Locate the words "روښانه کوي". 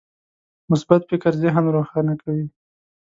1.75-2.45